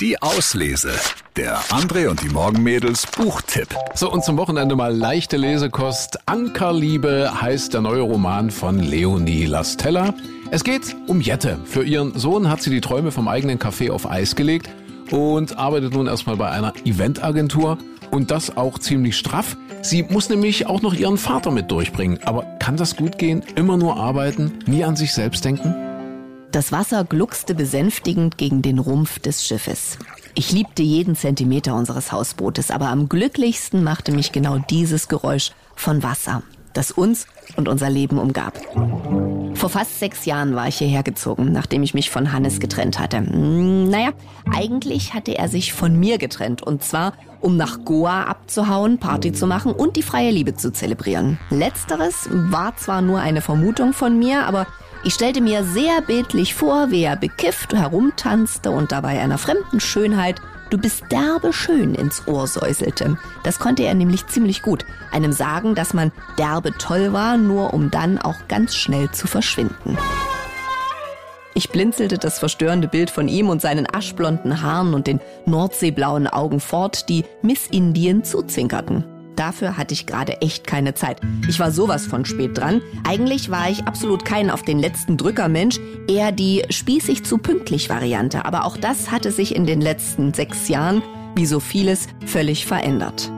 Die 0.00 0.22
Auslese. 0.22 0.92
Der 1.36 1.58
André 1.64 2.08
und 2.08 2.22
die 2.22 2.30
Morgenmädels 2.30 3.06
Buchtipp. 3.06 3.68
So, 3.94 4.10
und 4.10 4.24
zum 4.24 4.38
Wochenende 4.38 4.74
mal 4.74 4.96
leichte 4.96 5.36
Lesekost. 5.36 6.20
Ankerliebe 6.24 7.30
heißt 7.38 7.74
der 7.74 7.82
neue 7.82 8.00
Roman 8.00 8.50
von 8.50 8.78
Leonie 8.78 9.44
Lastella. 9.44 10.14
Es 10.50 10.64
geht 10.64 10.96
um 11.06 11.20
Jette. 11.20 11.58
Für 11.66 11.84
ihren 11.84 12.18
Sohn 12.18 12.48
hat 12.48 12.62
sie 12.62 12.70
die 12.70 12.80
Träume 12.80 13.12
vom 13.12 13.28
eigenen 13.28 13.58
Café 13.58 13.90
auf 13.90 14.10
Eis 14.10 14.36
gelegt 14.36 14.70
und 15.10 15.58
arbeitet 15.58 15.92
nun 15.92 16.06
erstmal 16.06 16.38
bei 16.38 16.48
einer 16.48 16.72
Eventagentur. 16.86 17.76
Und 18.10 18.30
das 18.30 18.56
auch 18.56 18.78
ziemlich 18.78 19.18
straff. 19.18 19.54
Sie 19.82 20.02
muss 20.02 20.30
nämlich 20.30 20.66
auch 20.66 20.80
noch 20.80 20.94
ihren 20.94 21.18
Vater 21.18 21.50
mit 21.50 21.70
durchbringen. 21.70 22.20
Aber 22.24 22.44
kann 22.58 22.78
das 22.78 22.96
gut 22.96 23.18
gehen? 23.18 23.42
Immer 23.54 23.76
nur 23.76 23.98
arbeiten, 23.98 24.60
nie 24.66 24.82
an 24.82 24.96
sich 24.96 25.12
selbst 25.12 25.44
denken? 25.44 25.89
Das 26.52 26.72
Wasser 26.72 27.04
gluckste 27.04 27.54
besänftigend 27.54 28.36
gegen 28.36 28.60
den 28.60 28.80
Rumpf 28.80 29.20
des 29.20 29.46
Schiffes. 29.46 29.98
Ich 30.34 30.50
liebte 30.50 30.82
jeden 30.82 31.14
Zentimeter 31.14 31.76
unseres 31.76 32.10
Hausbootes, 32.10 32.72
aber 32.72 32.88
am 32.88 33.08
glücklichsten 33.08 33.84
machte 33.84 34.10
mich 34.10 34.32
genau 34.32 34.58
dieses 34.58 35.06
Geräusch 35.06 35.52
von 35.76 36.02
Wasser, 36.02 36.42
das 36.72 36.90
uns 36.90 37.26
und 37.54 37.68
unser 37.68 37.88
Leben 37.88 38.18
umgab. 38.18 38.60
Vor 39.54 39.68
fast 39.68 40.00
sechs 40.00 40.24
Jahren 40.24 40.56
war 40.56 40.66
ich 40.66 40.78
hierher 40.78 41.04
gezogen, 41.04 41.52
nachdem 41.52 41.84
ich 41.84 41.94
mich 41.94 42.10
von 42.10 42.32
Hannes 42.32 42.58
getrennt 42.58 42.98
hatte. 42.98 43.18
Hm, 43.18 43.88
naja, 43.88 44.10
eigentlich 44.52 45.14
hatte 45.14 45.38
er 45.38 45.48
sich 45.48 45.72
von 45.72 46.00
mir 46.00 46.18
getrennt 46.18 46.62
und 46.62 46.82
zwar, 46.82 47.12
um 47.40 47.56
nach 47.56 47.84
Goa 47.84 48.24
abzuhauen, 48.24 48.98
Party 48.98 49.32
zu 49.32 49.46
machen 49.46 49.72
und 49.72 49.96
die 49.96 50.02
freie 50.02 50.32
Liebe 50.32 50.56
zu 50.56 50.72
zelebrieren. 50.72 51.38
Letzteres 51.50 52.28
war 52.30 52.76
zwar 52.76 53.02
nur 53.02 53.20
eine 53.20 53.40
Vermutung 53.40 53.92
von 53.92 54.18
mir, 54.18 54.46
aber 54.46 54.66
ich 55.04 55.14
stellte 55.14 55.40
mir 55.40 55.64
sehr 55.64 56.02
bildlich 56.02 56.54
vor, 56.54 56.90
wie 56.90 57.04
er 57.04 57.16
bekifft 57.16 57.74
herumtanzte 57.74 58.70
und 58.70 58.92
dabei 58.92 59.20
einer 59.20 59.38
fremden 59.38 59.80
Schönheit 59.80 60.40
Du 60.70 60.78
bist 60.78 61.02
derbe 61.10 61.52
schön 61.52 61.96
ins 61.96 62.28
Ohr 62.28 62.46
säuselte. 62.46 63.18
Das 63.42 63.58
konnte 63.58 63.82
er 63.82 63.94
nämlich 63.94 64.28
ziemlich 64.28 64.62
gut. 64.62 64.86
Einem 65.10 65.32
sagen, 65.32 65.74
dass 65.74 65.94
man 65.94 66.12
derbe 66.38 66.70
toll 66.78 67.12
war, 67.12 67.36
nur 67.36 67.74
um 67.74 67.90
dann 67.90 68.18
auch 68.18 68.36
ganz 68.46 68.76
schnell 68.76 69.10
zu 69.10 69.26
verschwinden. 69.26 69.98
Ich 71.54 71.70
blinzelte 71.70 72.18
das 72.18 72.38
verstörende 72.38 72.86
Bild 72.86 73.10
von 73.10 73.26
ihm 73.26 73.48
und 73.48 73.60
seinen 73.60 73.92
aschblonden 73.92 74.62
Haaren 74.62 74.94
und 74.94 75.08
den 75.08 75.20
nordseeblauen 75.44 76.28
Augen 76.28 76.60
fort, 76.60 77.08
die 77.08 77.24
Miss 77.42 77.66
Indien 77.66 78.22
zuzinkerten. 78.22 79.19
Dafür 79.40 79.78
hatte 79.78 79.94
ich 79.94 80.04
gerade 80.04 80.42
echt 80.42 80.66
keine 80.66 80.92
Zeit. 80.92 81.18
Ich 81.48 81.58
war 81.60 81.70
sowas 81.70 82.04
von 82.04 82.26
spät 82.26 82.58
dran. 82.58 82.82
Eigentlich 83.08 83.50
war 83.50 83.70
ich 83.70 83.84
absolut 83.84 84.26
kein 84.26 84.50
auf 84.50 84.64
den 84.64 84.78
letzten 84.78 85.16
Drücker 85.16 85.48
Mensch, 85.48 85.80
eher 86.06 86.30
die 86.30 86.62
spießig 86.68 87.24
zu 87.24 87.38
pünktlich 87.38 87.88
Variante. 87.88 88.44
Aber 88.44 88.66
auch 88.66 88.76
das 88.76 89.10
hatte 89.10 89.30
sich 89.30 89.56
in 89.56 89.64
den 89.64 89.80
letzten 89.80 90.34
sechs 90.34 90.68
Jahren, 90.68 91.02
wie 91.36 91.46
so 91.46 91.58
vieles, 91.58 92.06
völlig 92.26 92.66
verändert. 92.66 93.32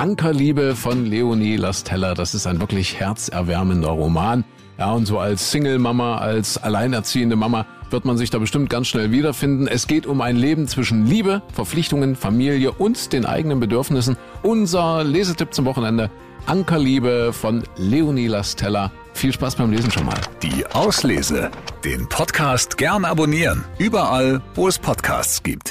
Ankerliebe 0.00 0.76
von 0.76 1.04
Leonie 1.04 1.56
Lastella, 1.56 2.14
das 2.14 2.34
ist 2.34 2.46
ein 2.46 2.58
wirklich 2.58 2.98
herzerwärmender 2.98 3.90
Roman. 3.90 4.46
Ja, 4.78 4.92
und 4.92 5.04
so 5.04 5.18
als 5.18 5.50
Single-Mama, 5.50 6.16
als 6.16 6.56
alleinerziehende 6.56 7.36
Mama 7.36 7.66
wird 7.90 8.06
man 8.06 8.16
sich 8.16 8.30
da 8.30 8.38
bestimmt 8.38 8.70
ganz 8.70 8.88
schnell 8.88 9.10
wiederfinden. 9.10 9.66
Es 9.66 9.86
geht 9.86 10.06
um 10.06 10.22
ein 10.22 10.36
Leben 10.36 10.68
zwischen 10.68 11.04
Liebe, 11.04 11.42
Verpflichtungen, 11.52 12.16
Familie 12.16 12.72
und 12.72 13.12
den 13.12 13.26
eigenen 13.26 13.60
Bedürfnissen. 13.60 14.16
Unser 14.42 15.04
Lesetipp 15.04 15.52
zum 15.52 15.66
Wochenende, 15.66 16.10
Ankerliebe 16.46 17.34
von 17.34 17.62
Leonie 17.76 18.28
Lastella. 18.28 18.90
Viel 19.12 19.34
Spaß 19.34 19.56
beim 19.56 19.70
Lesen 19.70 19.90
schon 19.90 20.06
mal. 20.06 20.20
Die 20.42 20.64
Auslese. 20.72 21.50
Den 21.84 22.08
Podcast 22.08 22.78
gern 22.78 23.04
abonnieren. 23.04 23.66
Überall, 23.76 24.40
wo 24.54 24.66
es 24.66 24.78
Podcasts 24.78 25.42
gibt. 25.42 25.68